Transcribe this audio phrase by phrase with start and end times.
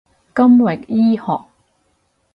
[0.33, 1.45] 金域醫學